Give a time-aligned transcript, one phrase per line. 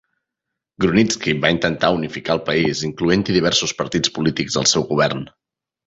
[0.85, 5.27] Grunitzky va intentar unificar el país incloent-hi diversos partits polítics al seu govern.